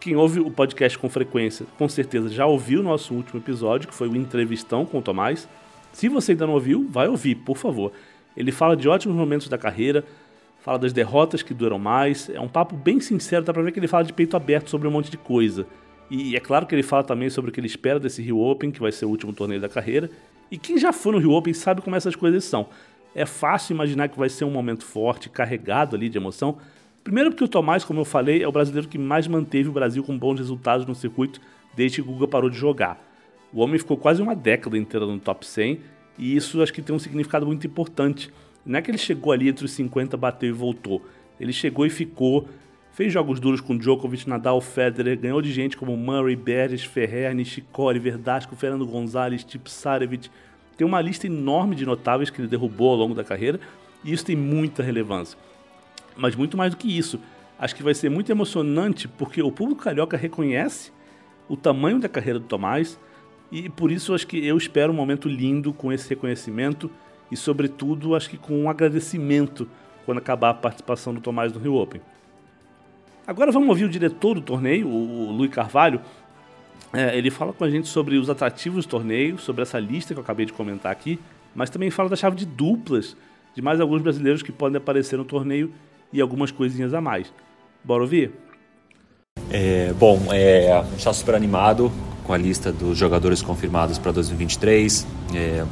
Quem 0.00 0.16
ouve 0.16 0.40
o 0.40 0.50
podcast 0.50 0.98
com 0.98 1.08
frequência, 1.08 1.66
com 1.76 1.88
certeza 1.88 2.28
já 2.28 2.46
ouviu 2.46 2.80
o 2.80 2.82
nosso 2.82 3.14
último 3.14 3.40
episódio, 3.40 3.88
que 3.88 3.94
foi 3.94 4.08
o 4.08 4.16
Entrevistão 4.16 4.84
com 4.84 4.98
o 4.98 5.02
Tomás. 5.02 5.48
Se 5.92 6.08
você 6.08 6.32
ainda 6.32 6.46
não 6.46 6.54
ouviu, 6.54 6.86
vai 6.88 7.08
ouvir, 7.08 7.34
por 7.34 7.56
favor. 7.56 7.92
Ele 8.36 8.52
fala 8.52 8.76
de 8.76 8.88
ótimos 8.88 9.16
momentos 9.16 9.48
da 9.48 9.58
carreira, 9.58 10.04
fala 10.60 10.78
das 10.78 10.92
derrotas 10.92 11.42
que 11.42 11.52
duram 11.52 11.78
mais. 11.78 12.30
É 12.30 12.40
um 12.40 12.48
papo 12.48 12.76
bem 12.76 13.00
sincero, 13.00 13.44
dá 13.44 13.52
pra 13.52 13.62
ver 13.62 13.72
que 13.72 13.80
ele 13.80 13.88
fala 13.88 14.04
de 14.04 14.12
peito 14.12 14.36
aberto 14.36 14.70
sobre 14.70 14.86
um 14.86 14.90
monte 14.90 15.10
de 15.10 15.16
coisa. 15.16 15.66
E 16.10 16.36
é 16.36 16.40
claro 16.40 16.66
que 16.66 16.74
ele 16.74 16.82
fala 16.82 17.04
também 17.04 17.28
sobre 17.28 17.50
o 17.50 17.52
que 17.52 17.60
ele 17.60 17.66
espera 17.66 17.98
desse 17.98 18.22
Rio 18.22 18.38
Open, 18.38 18.70
que 18.70 18.80
vai 18.80 18.92
ser 18.92 19.04
o 19.04 19.08
último 19.08 19.32
torneio 19.32 19.60
da 19.60 19.68
carreira. 19.68 20.10
E 20.50 20.56
quem 20.56 20.78
já 20.78 20.92
foi 20.92 21.12
no 21.12 21.18
Rio 21.18 21.32
Open 21.32 21.52
sabe 21.52 21.82
como 21.82 21.96
essas 21.96 22.16
coisas 22.16 22.44
são. 22.44 22.68
É 23.14 23.26
fácil 23.26 23.74
imaginar 23.74 24.08
que 24.08 24.18
vai 24.18 24.28
ser 24.28 24.44
um 24.44 24.50
momento 24.50 24.84
forte, 24.84 25.28
carregado 25.28 25.96
ali 25.96 26.08
de 26.08 26.18
emoção, 26.18 26.58
Primeiro 27.08 27.30
porque 27.30 27.44
o 27.44 27.48
Tomás, 27.48 27.84
como 27.84 28.00
eu 28.00 28.04
falei, 28.04 28.42
é 28.42 28.46
o 28.46 28.52
brasileiro 28.52 28.86
que 28.86 28.98
mais 28.98 29.26
manteve 29.26 29.66
o 29.70 29.72
Brasil 29.72 30.04
com 30.04 30.18
bons 30.18 30.38
resultados 30.38 30.84
no 30.84 30.94
circuito 30.94 31.40
desde 31.74 32.02
que 32.02 32.06
o 32.06 32.12
Guga 32.12 32.28
parou 32.28 32.50
de 32.50 32.58
jogar. 32.58 33.02
O 33.50 33.62
homem 33.62 33.78
ficou 33.78 33.96
quase 33.96 34.20
uma 34.20 34.36
década 34.36 34.76
inteira 34.76 35.06
no 35.06 35.18
top 35.18 35.46
100 35.46 35.80
e 36.18 36.36
isso 36.36 36.60
acho 36.60 36.70
que 36.70 36.82
tem 36.82 36.94
um 36.94 36.98
significado 36.98 37.46
muito 37.46 37.66
importante. 37.66 38.30
Não 38.62 38.78
é 38.78 38.82
que 38.82 38.90
ele 38.90 38.98
chegou 38.98 39.32
ali 39.32 39.48
entre 39.48 39.64
os 39.64 39.70
50, 39.70 40.18
bateu 40.18 40.50
e 40.50 40.52
voltou. 40.52 41.02
Ele 41.40 41.50
chegou 41.50 41.86
e 41.86 41.88
ficou, 41.88 42.46
fez 42.92 43.10
jogos 43.10 43.40
duros 43.40 43.62
com 43.62 43.78
Djokovic, 43.78 44.28
Nadal, 44.28 44.60
Federer, 44.60 45.18
ganhou 45.18 45.40
de 45.40 45.50
gente 45.50 45.78
como 45.78 45.96
Murray, 45.96 46.36
Beres, 46.36 46.84
Ferrer, 46.84 47.34
Nishikori, 47.34 47.98
Verdasco, 47.98 48.54
Fernando 48.54 48.86
Gonzalez, 48.86 49.44
Tipsarevic. 49.44 50.28
Tem 50.78 50.86
uma 50.86 51.02
lista 51.02 51.26
enorme 51.26 51.74
de 51.74 51.84
notáveis 51.84 52.30
que 52.30 52.40
ele 52.40 52.48
derrubou 52.48 52.92
ao 52.92 52.96
longo 52.96 53.14
da 53.14 53.22
carreira 53.22 53.60
e 54.02 54.12
isso 54.12 54.24
tem 54.24 54.36
muita 54.36 54.82
relevância 54.82 55.36
mas 56.18 56.34
muito 56.34 56.56
mais 56.56 56.72
do 56.72 56.76
que 56.76 56.98
isso. 56.98 57.20
Acho 57.58 57.74
que 57.74 57.82
vai 57.82 57.94
ser 57.94 58.10
muito 58.10 58.30
emocionante 58.30 59.08
porque 59.08 59.40
o 59.40 59.50
público 59.50 59.82
carioca 59.82 60.16
reconhece 60.16 60.92
o 61.48 61.56
tamanho 61.56 61.98
da 61.98 62.08
carreira 62.08 62.38
do 62.38 62.44
Tomás 62.44 62.98
e 63.50 63.70
por 63.70 63.90
isso 63.90 64.12
acho 64.12 64.26
que 64.26 64.44
eu 64.44 64.56
espero 64.56 64.92
um 64.92 64.96
momento 64.96 65.28
lindo 65.28 65.72
com 65.72 65.90
esse 65.90 66.08
reconhecimento 66.10 66.90
e, 67.30 67.36
sobretudo, 67.36 68.14
acho 68.14 68.28
que 68.28 68.36
com 68.36 68.64
um 68.64 68.68
agradecimento 68.68 69.68
quando 70.04 70.18
acabar 70.18 70.50
a 70.50 70.54
participação 70.54 71.14
do 71.14 71.20
Tomás 71.20 71.52
no 71.52 71.60
Rio 71.60 71.74
Open. 71.74 72.00
Agora 73.26 73.52
vamos 73.52 73.68
ouvir 73.68 73.84
o 73.84 73.88
diretor 73.88 74.34
do 74.34 74.40
torneio, 74.40 74.88
o 74.88 75.30
Luiz 75.30 75.50
Carvalho. 75.50 76.00
É, 76.92 77.16
ele 77.16 77.30
fala 77.30 77.52
com 77.52 77.64
a 77.64 77.70
gente 77.70 77.88
sobre 77.88 78.16
os 78.16 78.30
atrativos 78.30 78.86
do 78.86 78.88
torneio, 78.88 79.38
sobre 79.38 79.62
essa 79.62 79.78
lista 79.78 80.14
que 80.14 80.20
eu 80.20 80.24
acabei 80.24 80.46
de 80.46 80.52
comentar 80.52 80.90
aqui, 80.90 81.18
mas 81.54 81.68
também 81.70 81.90
fala 81.90 82.08
da 82.08 82.16
chave 82.16 82.36
de 82.36 82.46
duplas 82.46 83.16
de 83.54 83.60
mais 83.60 83.80
alguns 83.80 84.00
brasileiros 84.00 84.42
que 84.42 84.52
podem 84.52 84.78
aparecer 84.78 85.16
no 85.16 85.24
torneio 85.24 85.72
e 86.12 86.20
algumas 86.20 86.50
coisinhas 86.50 86.94
a 86.94 87.00
mais. 87.00 87.32
Bora 87.84 88.02
ouvir? 88.02 88.32
É, 89.50 89.92
bom, 89.98 90.20
é, 90.30 90.72
a 90.72 90.82
gente 90.82 90.98
está 90.98 91.12
super 91.12 91.34
animado 91.34 91.90
com 92.24 92.32
a 92.32 92.36
lista 92.36 92.70
dos 92.70 92.96
jogadores 92.96 93.42
confirmados 93.42 93.98
para 93.98 94.12
2023. 94.12 95.06
É, 95.34 95.64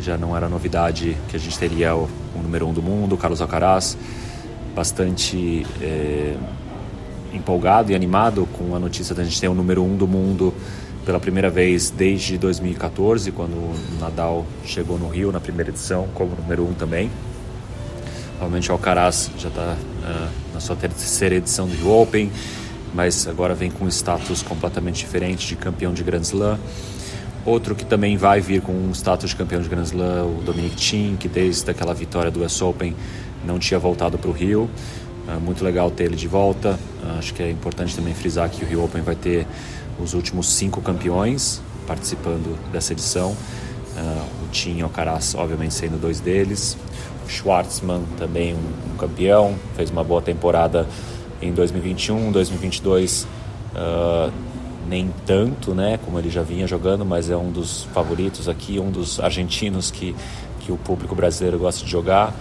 já 0.00 0.16
não 0.16 0.36
era 0.36 0.48
novidade 0.48 1.16
que 1.28 1.36
a 1.36 1.38
gente 1.38 1.58
teria 1.58 1.94
o, 1.94 2.08
o 2.34 2.42
número 2.42 2.66
um 2.66 2.72
do 2.72 2.82
mundo, 2.82 3.16
Carlos 3.16 3.40
Alcaraz, 3.42 3.98
bastante 4.74 5.66
é, 5.80 6.36
empolgado 7.32 7.92
e 7.92 7.94
animado 7.94 8.48
com 8.52 8.74
a 8.74 8.78
notícia 8.78 9.14
da 9.14 9.24
gente 9.24 9.40
ter 9.40 9.48
o 9.48 9.54
número 9.54 9.82
um 9.82 9.96
do 9.96 10.06
mundo 10.06 10.54
pela 11.04 11.18
primeira 11.18 11.48
vez 11.48 11.90
desde 11.90 12.36
2014, 12.36 13.32
quando 13.32 13.52
o 13.52 13.74
Nadal 14.00 14.46
chegou 14.64 14.98
no 14.98 15.08
Rio 15.08 15.32
na 15.32 15.40
primeira 15.40 15.70
edição, 15.70 16.08
como 16.14 16.34
número 16.36 16.64
um 16.64 16.74
também. 16.74 17.10
Obviamente 18.40 18.70
o 18.70 18.72
Alcaraz 18.72 19.30
já 19.38 19.48
está 19.48 19.74
uh, 19.74 20.28
na 20.54 20.60
sua 20.60 20.76
terceira 20.76 21.34
edição 21.34 21.66
do 21.66 21.74
Rio 21.74 21.90
Open, 21.90 22.30
mas 22.94 23.26
agora 23.28 23.54
vem 23.54 23.70
com 23.70 23.84
um 23.84 23.88
status 23.88 24.42
completamente 24.42 24.96
diferente 24.96 25.46
de 25.46 25.56
campeão 25.56 25.92
de 25.92 26.02
Grand 26.02 26.22
Slam. 26.22 26.58
Outro 27.44 27.74
que 27.74 27.84
também 27.84 28.16
vai 28.16 28.40
vir 28.40 28.60
com 28.60 28.72
um 28.72 28.90
status 28.92 29.30
de 29.30 29.36
campeão 29.36 29.60
de 29.60 29.68
Grand 29.68 29.82
Slam, 29.82 30.26
o 30.26 30.42
Dominic 30.42 30.76
Thiem, 30.76 31.16
que 31.16 31.28
desde 31.28 31.70
aquela 31.70 31.94
vitória 31.94 32.30
do 32.30 32.44
US 32.44 32.60
Open 32.60 32.94
não 33.44 33.58
tinha 33.58 33.78
voltado 33.78 34.18
para 34.18 34.30
o 34.30 34.32
Rio. 34.32 34.70
Uh, 35.30 35.40
muito 35.40 35.64
legal 35.64 35.90
ter 35.90 36.04
ele 36.04 36.16
de 36.16 36.26
volta. 36.26 36.78
Uh, 37.02 37.18
acho 37.18 37.32
que 37.32 37.42
é 37.42 37.50
importante 37.50 37.94
também 37.94 38.14
frisar 38.14 38.48
que 38.50 38.64
o 38.64 38.68
Rio 38.68 38.84
Open 38.84 39.02
vai 39.02 39.14
ter 39.14 39.46
os 39.98 40.14
últimos 40.14 40.48
cinco 40.48 40.80
campeões 40.80 41.62
participando 41.86 42.58
dessa 42.72 42.92
edição. 42.92 43.30
Uh, 43.30 44.44
o 44.44 44.48
Tim 44.50 44.78
e 44.78 44.82
o 44.82 44.86
Alcaraz, 44.86 45.34
obviamente, 45.34 45.74
sendo 45.74 46.00
dois 46.00 46.20
deles. 46.20 46.76
O 47.26 47.28
Schwartzman, 47.28 48.02
também 48.16 48.54
um, 48.54 48.92
um, 48.92 48.96
campeão, 48.96 49.54
fez 49.76 49.90
uma 49.90 50.04
boa 50.04 50.22
temporada 50.22 50.86
em 51.42 51.52
2021, 51.52 52.32
2022. 52.32 53.26
Uh, 53.74 54.32
nem 54.88 55.12
tanto, 55.24 55.74
né, 55.74 55.98
como 56.04 56.18
ele 56.18 56.30
já 56.30 56.42
vinha 56.42 56.66
jogando, 56.66 57.04
mas 57.04 57.30
é 57.30 57.36
um 57.36 57.50
dos 57.52 57.84
favoritos 57.92 58.48
aqui, 58.48 58.80
um 58.80 58.90
dos 58.90 59.20
argentinos 59.20 59.90
que, 59.90 60.16
que 60.60 60.72
o 60.72 60.76
público 60.76 61.14
brasileiro 61.14 61.58
gosta 61.58 61.84
de 61.84 61.90
jogar. 61.90 62.34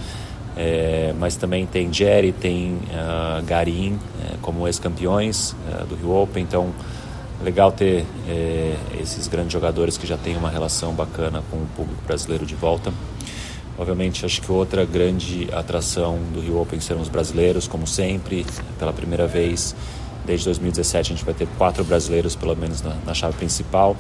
É, 0.61 1.13
mas 1.17 1.37
também 1.37 1.65
tem 1.65 1.91
Jerry, 1.93 2.33
tem 2.33 2.73
uh, 2.73 3.41
Garim 3.45 3.97
é, 4.21 4.35
como 4.41 4.67
ex-campeões 4.67 5.51
uh, 5.53 5.85
do 5.85 5.95
Rio 5.95 6.13
Open, 6.13 6.43
então 6.43 6.73
legal 7.41 7.71
ter 7.71 8.05
é, 8.27 8.75
esses 9.01 9.29
grandes 9.29 9.53
jogadores 9.53 9.97
que 9.97 10.05
já 10.05 10.17
têm 10.17 10.35
uma 10.35 10.49
relação 10.49 10.91
bacana 10.91 11.41
com 11.49 11.55
o 11.55 11.65
público 11.77 12.01
brasileiro 12.05 12.45
de 12.45 12.55
volta. 12.55 12.91
Obviamente, 13.77 14.25
acho 14.25 14.41
que 14.41 14.51
outra 14.51 14.83
grande 14.83 15.47
atração 15.53 16.19
do 16.33 16.41
Rio 16.41 16.61
Open 16.61 16.81
serão 16.81 16.99
os 16.99 17.07
brasileiros, 17.07 17.65
como 17.65 17.87
sempre. 17.87 18.45
Pela 18.77 18.91
primeira 18.91 19.25
vez 19.25 19.73
desde 20.25 20.43
2017 20.43 21.13
a 21.13 21.15
gente 21.15 21.23
vai 21.23 21.33
ter 21.33 21.47
quatro 21.57 21.85
brasileiros, 21.85 22.35
pelo 22.35 22.53
menos 22.57 22.81
na, 22.81 22.95
na 23.05 23.13
chave 23.13 23.37
principal. 23.37 23.95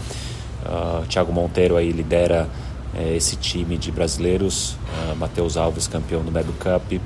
Uh, 0.65 1.05
Thiago 1.07 1.31
Monteiro 1.31 1.77
aí 1.77 1.93
lidera 1.93 2.49
é, 2.95 3.15
esse 3.15 3.35
time 3.35 3.77
de 3.77 3.91
brasileiros. 3.91 4.73
Uh, 4.73 5.15
Matheus 5.15 5.57
Alves, 5.57 5.87
campeão 5.87 6.23
do 6.23 6.31
Medo 6.31 6.53
Cup 6.53 6.99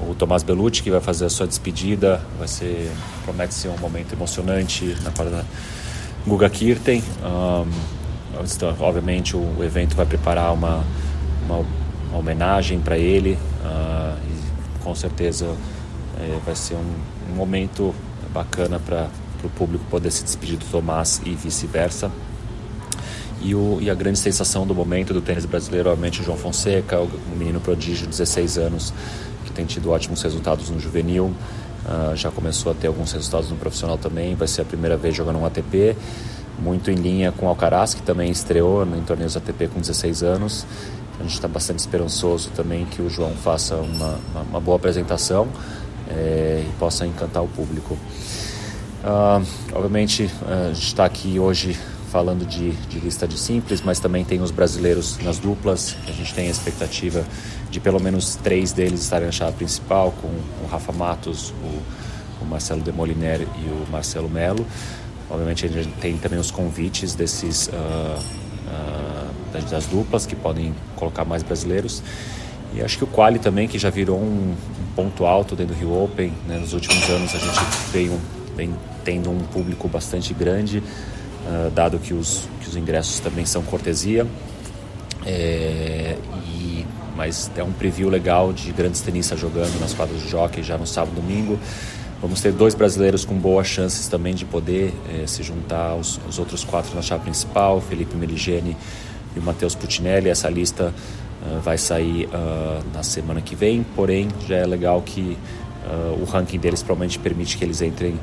o 0.00 0.14
Tomás 0.14 0.42
Bellucci 0.42 0.82
que 0.82 0.90
vai 0.90 1.00
fazer 1.00 1.24
a 1.24 1.30
sua 1.30 1.46
despedida, 1.46 2.20
vai 2.38 2.48
ser 2.48 2.90
promete 3.24 3.54
ser 3.54 3.68
um 3.68 3.78
momento 3.78 4.12
emocionante 4.12 4.96
na 5.02 5.10
quadra 5.10 5.44
Guga 6.26 6.50
Kirten. 6.50 7.02
Um, 7.22 7.70
então, 8.42 8.76
obviamente 8.80 9.36
o, 9.36 9.64
evento 9.64 9.96
vai 9.96 10.04
preparar 10.04 10.52
uma, 10.52 10.84
uma, 11.44 11.64
uma 12.10 12.18
homenagem 12.18 12.80
para 12.80 12.98
ele 12.98 13.38
uh, 13.64 14.18
e 14.28 14.84
com 14.84 14.94
certeza 14.94 15.46
é, 16.20 16.38
vai 16.44 16.54
ser 16.54 16.74
um, 16.74 17.32
um 17.32 17.34
momento 17.34 17.94
bacana 18.34 18.78
para 18.78 19.08
o 19.42 19.48
público 19.48 19.84
poder 19.88 20.10
se 20.10 20.22
despedir 20.22 20.58
do 20.58 20.66
Tomás 20.66 21.22
e 21.24 21.30
vice-versa. 21.34 22.10
E, 23.40 23.54
o, 23.54 23.78
e 23.80 23.90
a 23.90 23.94
grande 23.94 24.18
sensação 24.18 24.66
do 24.66 24.74
momento 24.74 25.12
do 25.12 25.20
tênis 25.20 25.44
brasileiro, 25.44 25.90
obviamente, 25.90 26.20
o 26.20 26.24
João 26.24 26.38
Fonseca, 26.38 27.00
o, 27.00 27.10
menino 27.36 27.60
prodígio, 27.60 28.06
16 28.06 28.58
anos, 28.58 28.92
tem 29.56 29.64
tido 29.64 29.90
ótimos 29.90 30.22
resultados 30.22 30.68
no 30.68 30.78
juvenil, 30.78 31.32
uh, 31.86 32.14
já 32.14 32.30
começou 32.30 32.70
a 32.70 32.74
ter 32.74 32.88
alguns 32.88 33.10
resultados 33.12 33.50
no 33.50 33.56
profissional 33.56 33.96
também, 33.96 34.34
vai 34.34 34.46
ser 34.46 34.60
a 34.60 34.64
primeira 34.66 34.98
vez 34.98 35.16
jogando 35.16 35.38
um 35.38 35.46
ATP, 35.46 35.96
muito 36.58 36.90
em 36.90 36.94
linha 36.94 37.32
com 37.32 37.46
o 37.46 37.48
Alcaraz, 37.48 37.94
que 37.94 38.02
também 38.02 38.30
estreou 38.30 38.84
em 38.84 39.02
torneios 39.02 39.36
ATP 39.36 39.68
com 39.68 39.80
16 39.80 40.22
anos. 40.22 40.66
A 41.18 41.22
gente 41.22 41.32
está 41.32 41.48
bastante 41.48 41.78
esperançoso 41.78 42.50
também 42.54 42.84
que 42.84 43.00
o 43.00 43.08
João 43.08 43.32
faça 43.32 43.76
uma, 43.76 44.18
uma, 44.30 44.42
uma 44.42 44.60
boa 44.60 44.76
apresentação 44.76 45.48
é, 46.10 46.62
e 46.66 46.72
possa 46.78 47.06
encantar 47.06 47.42
o 47.42 47.48
público. 47.48 47.96
Uh, 49.02 49.46
obviamente, 49.72 50.30
a 50.46 50.72
gente 50.72 50.86
está 50.86 51.04
aqui 51.04 51.38
hoje 51.38 51.78
falando 52.10 52.46
de, 52.46 52.72
de, 52.72 52.98
lista 52.98 53.26
de 53.26 53.38
simples, 53.38 53.82
mas 53.82 54.00
também 54.00 54.24
tem 54.24 54.40
os 54.40 54.50
brasileiros 54.50 55.18
nas 55.18 55.38
duplas. 55.38 55.96
A 56.06 56.12
gente 56.12 56.32
tem 56.34 56.48
a 56.48 56.50
expectativa 56.50 57.24
de 57.70 57.80
pelo 57.80 58.00
menos 58.00 58.36
três 58.36 58.72
deles 58.72 59.00
estarem 59.00 59.26
na 59.26 59.32
chave 59.32 59.56
principal, 59.56 60.12
com 60.22 60.28
o 60.28 60.68
Rafa 60.70 60.92
Matos, 60.92 61.52
o, 61.62 62.44
o 62.44 62.46
Marcelo 62.46 62.80
Demoliner 62.80 63.40
e 63.40 63.68
o 63.68 63.86
Marcelo 63.90 64.28
Melo. 64.28 64.66
Obviamente 65.28 65.66
a 65.66 65.68
gente 65.68 65.92
tem 66.00 66.16
também 66.16 66.38
os 66.38 66.50
convites 66.50 67.14
desses 67.14 67.68
uh, 67.68 67.70
uh, 67.72 69.70
das 69.70 69.86
duplas 69.86 70.26
que 70.26 70.36
podem 70.36 70.74
colocar 70.94 71.24
mais 71.24 71.42
brasileiros. 71.42 72.02
E 72.74 72.82
acho 72.82 72.98
que 72.98 73.04
o 73.04 73.06
Quali 73.06 73.38
também, 73.38 73.66
que 73.66 73.78
já 73.78 73.90
virou 73.90 74.18
um, 74.18 74.54
um 74.54 74.94
ponto 74.94 75.24
alto 75.24 75.56
dentro 75.56 75.74
do 75.74 75.78
Rio 75.78 76.02
Open. 76.02 76.32
Né? 76.46 76.58
Nos 76.58 76.72
últimos 76.72 77.08
anos 77.08 77.34
a 77.34 77.38
gente 77.38 77.60
vem, 77.92 78.20
vem 78.54 78.74
tendo 79.04 79.30
um 79.30 79.38
público 79.38 79.88
bastante 79.88 80.34
grande. 80.34 80.82
Ah, 81.46 81.70
dado 81.72 81.98
que 81.98 82.12
os, 82.12 82.48
que 82.60 82.68
os 82.68 82.76
ingressos 82.76 83.20
também 83.20 83.46
são 83.46 83.62
cortesia. 83.62 84.26
É, 85.24 86.16
e, 86.48 86.84
mas 87.16 87.50
é 87.56 87.62
um 87.62 87.72
preview 87.72 88.08
legal 88.08 88.52
de 88.52 88.72
grandes 88.72 89.00
tenistas 89.00 89.38
jogando 89.38 89.78
nas 89.80 89.94
quadras 89.94 90.20
de 90.20 90.28
jockey 90.28 90.62
já 90.62 90.76
no 90.76 90.86
sábado 90.86 91.12
e 91.16 91.20
domingo. 91.20 91.58
Vamos 92.20 92.40
ter 92.40 92.52
dois 92.52 92.74
brasileiros 92.74 93.24
com 93.24 93.34
boas 93.34 93.66
chances 93.66 94.08
também 94.08 94.34
de 94.34 94.44
poder 94.44 94.92
é, 95.14 95.26
se 95.26 95.42
juntar 95.42 95.90
aos, 95.90 96.18
aos, 96.24 96.38
outros 96.38 96.64
quatro 96.64 96.94
na 96.94 97.02
chave 97.02 97.24
principal, 97.24 97.80
Felipe 97.80 98.16
Meligeni 98.16 98.76
e 99.34 99.38
o 99.38 99.42
Matheus 99.42 99.74
Putinelli. 99.74 100.28
Essa 100.28 100.48
lista 100.48 100.92
uh, 101.42 101.60
vai 101.60 101.78
sair 101.78 102.26
uh, 102.26 102.82
na 102.92 103.02
semana 103.02 103.40
que 103.40 103.54
vem, 103.54 103.84
porém 103.94 104.28
já 104.48 104.56
é 104.56 104.66
legal 104.66 105.02
que 105.02 105.36
uh, 105.86 106.20
o 106.20 106.24
ranking 106.24 106.58
deles 106.58 106.82
provavelmente 106.82 107.18
permite 107.18 107.58
que 107.58 107.64
eles 107.64 107.82
entrem 107.82 108.18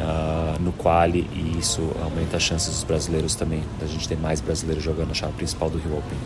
uh, 0.00 0.60
no 0.60 0.72
quali 0.72 1.28
e 1.32 1.58
isso 1.58 1.80
aumenta 2.02 2.36
as 2.36 2.42
chances 2.42 2.70
dos 2.70 2.84
brasileiros 2.84 3.34
também, 3.34 3.62
da 3.78 3.86
gente 3.86 4.08
ter 4.08 4.16
mais 4.16 4.40
brasileiros 4.40 4.82
jogando 4.82 5.08
na 5.08 5.14
chave 5.14 5.32
principal 5.34 5.70
do 5.70 5.78
Rio 5.78 5.98
Open. 5.98 6.18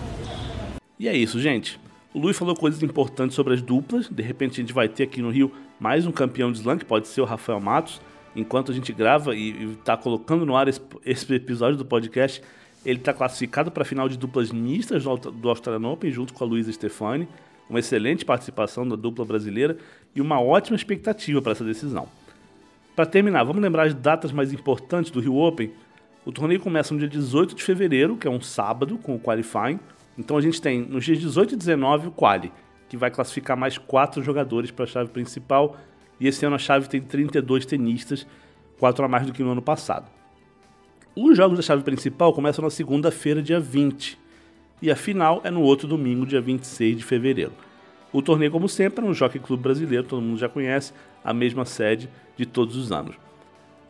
E 0.99 1.09
é 1.09 1.17
isso, 1.17 1.41
gente. 1.41 1.79
O 2.15 2.19
Luiz 2.19 2.37
falou 2.37 2.55
coisas 2.55 2.83
importantes 2.83 3.35
sobre 3.35 3.55
as 3.55 3.61
duplas. 3.61 4.09
De 4.09 4.23
repente 4.23 4.53
a 4.53 4.63
gente 4.63 4.73
vai 4.73 4.89
ter 4.89 5.03
aqui 5.03 5.21
no 5.21 5.31
Rio 5.31 5.51
mais 5.81 6.07
um 6.07 6.13
campeão 6.13 6.53
de 6.53 6.59
slam, 6.59 6.79
que 6.79 6.85
pode 6.85 7.09
ser 7.09 7.21
o 7.21 7.25
Rafael 7.25 7.61
Matos. 7.61 8.01
Enquanto 8.37 8.71
a 8.71 8.75
gente 8.75 8.93
grava 8.93 9.35
e 9.35 9.73
está 9.73 9.97
colocando 9.97 10.47
no 10.47 10.57
ar 10.57 10.69
esse, 10.69 10.81
esse, 11.05 11.33
episódio 11.35 11.77
do 11.77 11.85
podcast, 11.85 12.41
ele 12.85 12.99
está 12.99 13.13
classificado 13.13 13.71
para 13.71 13.83
a 13.83 13.87
final 13.87 14.09
de 14.09 14.17
duplas 14.17 14.53
mistas 14.53 15.05
do, 15.05 15.17
do 15.17 15.49
Australian 15.49 15.89
Open, 15.89 16.11
junto 16.11 16.33
com 16.33 16.45
a 16.45 16.47
Luísa 16.47 16.73
Stefani. 16.73 17.29
Uma 17.69 17.81
excelente 17.81 18.25
participação 18.25 18.87
da 18.87 18.95
dupla 18.95 19.25
brasileira 19.25 19.77
e 20.15 20.21
uma 20.21 20.41
ótima 20.41 20.77
expectativa 20.77 21.43
para 21.43 21.53
essa 21.53 21.65
decisão. 21.65 22.09
Para 22.95 23.07
terminar, 23.07 23.43
vamos 23.43 23.61
lembrar 23.61 23.87
as 23.87 23.95
datas 23.95 24.31
mais 24.31 24.53
importantes 24.53 25.11
do 25.11 25.19
Rio 25.19 25.37
Open. 25.37 25.73
O 26.25 26.31
torneio 26.31 26.61
começa 26.61 26.95
no 26.95 27.01
dia 27.01 27.09
18 27.09 27.55
de 27.57 27.63
fevereiro, 27.63 28.17
que 28.17 28.29
é 28.29 28.31
um 28.31 28.41
sábado, 28.41 28.97
com 28.99 29.17
o 29.17 29.21
qualifying. 29.21 29.81
Então 30.17 30.37
a 30.37 30.41
gente 30.41 30.63
tem 30.63 30.81
nos 30.81 31.05
dias 31.05 31.19
18 31.19 31.55
e 31.55 31.57
19 31.57 32.09
o 32.09 32.11
quali, 32.13 32.53
que 32.89 32.97
vai 32.97 33.11
classificar 33.11 33.57
mais 33.57 33.77
quatro 33.79 34.23
jogadores 34.23 34.71
para 34.71 34.85
a 34.85 34.87
chave 34.87 35.11
principal. 35.11 35.77
E 36.21 36.29
esse 36.29 36.47
ano 36.47 36.55
a 36.55 36.59
chave 36.59 36.89
tem 36.89 37.01
32 37.01 37.67
tenistas, 37.67 38.25
quatro 38.79 39.05
a 39.05 39.09
mais 39.09 39.27
do 39.27 39.33
que 39.33 39.43
no 39.43 39.51
ano 39.51 39.63
passado. 39.63 40.09
Os 41.17 41.37
jogos 41.37 41.59
da 41.59 41.63
chave 41.63 41.83
principal 41.83 42.33
começam 42.33 42.63
na 42.63 42.71
segunda-feira, 42.71 43.43
dia 43.43 43.59
20. 43.59 44.17
E 44.81 44.89
a 44.89 44.95
final 44.95 45.41
é 45.43 45.51
no 45.51 45.63
outro 45.63 45.89
domingo, 45.89 46.25
dia 46.25 46.41
26 46.41 46.99
de 46.99 47.05
fevereiro. 47.05 47.53
O 48.15 48.23
torneio, 48.23 48.53
como 48.53 48.69
sempre, 48.69 49.05
é 49.05 49.09
no 49.09 49.13
Jockey 49.13 49.41
Clube 49.41 49.61
Brasileiro, 49.61 50.05
todo 50.05 50.23
mundo 50.23 50.39
já 50.39 50.49
conhece, 50.49 50.93
a 51.25 51.35
mesma 51.35 51.65
sede 51.65 52.09
de 52.37 52.47
todos 52.47 52.77
os 52.77 52.93
anos. 52.93 53.17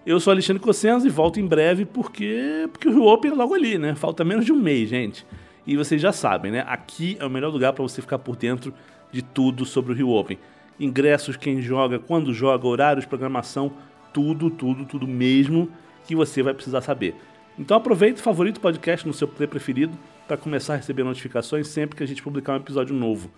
Eu 0.07 0.19
sou 0.19 0.31
Alexandre 0.31 0.63
Cossenza 0.63 1.07
e 1.07 1.11
volto 1.11 1.39
em 1.39 1.47
breve 1.47 1.85
porque, 1.85 2.67
porque 2.73 2.89
o 2.89 2.93
Rio 2.93 3.05
Open 3.05 3.33
é 3.33 3.35
logo 3.35 3.53
ali, 3.53 3.77
né? 3.77 3.95
Falta 3.95 4.25
menos 4.25 4.47
de 4.47 4.51
um 4.51 4.57
mês, 4.57 4.89
gente. 4.89 5.27
E 5.67 5.77
vocês 5.77 6.01
já 6.01 6.11
sabem, 6.11 6.51
né? 6.51 6.65
Aqui 6.67 7.19
é 7.21 7.27
o 7.27 7.29
melhor 7.29 7.53
lugar 7.53 7.75
para 7.75 7.83
você 7.83 8.01
ficar 8.01 8.19
por 8.19 8.35
dentro 8.35 8.73
de 9.13 9.21
tudo 9.21 9.67
sobre 9.67 9.93
o 9.93 9.95
Rio 9.95 10.09
Open. 10.09 10.39
Ingressos, 10.81 11.37
quem 11.37 11.61
joga, 11.61 11.99
quando 11.99 12.33
joga, 12.33 12.67
horários, 12.67 13.05
programação, 13.05 13.75
tudo, 14.11 14.49
tudo, 14.49 14.87
tudo 14.87 15.07
mesmo 15.07 15.69
que 16.07 16.17
você 16.17 16.43
vai 16.43 16.55
precisar 16.55 16.81
saber. 16.81 17.15
Então 17.59 17.77
aproveite 17.77 18.21
o 18.21 18.25
favorito 18.25 18.59
podcast 18.59 19.07
no 19.07 19.13
seu 19.13 19.29
play 19.29 19.47
preferido 19.47 19.93
para 20.27 20.39
começar 20.39 20.73
a 20.73 20.77
receber 20.77 21.05
notificações 21.05 21.69
sempre 21.69 21.95
que 21.95 22.03
a 22.03 22.07
gente 22.07 22.23
publicar 22.23 22.55
um 22.55 22.57
episódio 22.57 22.95
novo. 22.97 23.31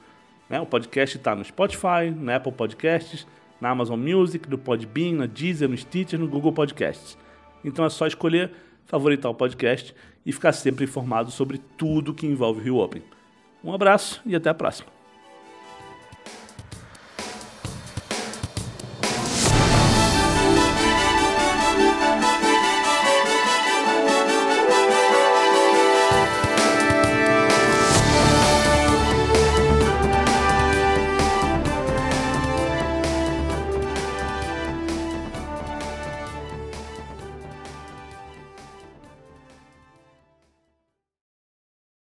Né? 0.48 0.60
O 0.60 0.66
podcast 0.66 1.16
está 1.16 1.34
no 1.34 1.44
Spotify, 1.44 2.10
na 2.14 2.36
Apple 2.36 2.52
Podcasts, 2.52 3.26
na 3.60 3.70
Amazon 3.70 3.98
Music, 3.98 4.48
no 4.48 4.58
Podbean, 4.58 5.14
na 5.14 5.26
Deezer, 5.26 5.68
no 5.68 5.76
Stitcher, 5.76 6.18
no 6.18 6.28
Google 6.28 6.52
Podcasts. 6.52 7.16
Então 7.64 7.84
é 7.84 7.90
só 7.90 8.06
escolher, 8.06 8.52
favoritar 8.84 9.30
o 9.30 9.34
podcast 9.34 9.94
e 10.24 10.32
ficar 10.32 10.52
sempre 10.52 10.84
informado 10.84 11.30
sobre 11.30 11.58
tudo 11.76 12.14
que 12.14 12.26
envolve 12.26 12.60
o 12.60 12.64
Rio 12.64 12.76
Open. 12.76 13.02
Um 13.62 13.72
abraço 13.72 14.20
e 14.24 14.36
até 14.36 14.50
a 14.50 14.54
próxima. 14.54 14.95